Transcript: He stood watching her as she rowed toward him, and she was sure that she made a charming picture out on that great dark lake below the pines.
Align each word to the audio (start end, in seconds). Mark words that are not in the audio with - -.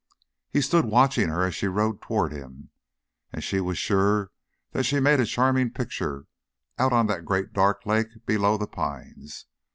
He 0.49 0.61
stood 0.61 0.85
watching 0.85 1.29
her 1.29 1.43
as 1.43 1.53
she 1.53 1.67
rowed 1.67 2.01
toward 2.01 2.31
him, 2.31 2.71
and 3.31 3.43
she 3.43 3.59
was 3.61 3.77
sure 3.77 4.31
that 4.71 4.81
she 4.81 4.99
made 4.99 5.19
a 5.19 5.27
charming 5.27 5.69
picture 5.69 6.25
out 6.79 6.91
on 6.91 7.05
that 7.05 7.23
great 7.23 7.53
dark 7.53 7.85
lake 7.85 8.25
below 8.25 8.57
the 8.57 8.65
pines. 8.65 9.45